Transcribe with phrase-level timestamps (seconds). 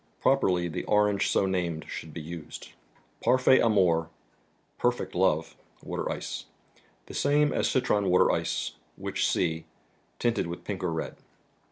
[0.19, 2.69] Properly, the orange so named should be used."
[3.23, 4.09] parfatt amour
[4.79, 5.45] "(((perfect Lobe!")
[5.85, 6.19] mater %e.
[7.05, 9.65] The same as" Citron Water Ice," which see,
[10.17, 11.17] tinted with pink or red.